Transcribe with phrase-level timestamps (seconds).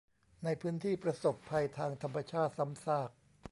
[0.43, 3.09] ในพื้นที่ประสบภัยทางธรรมชาติซ้ำซาก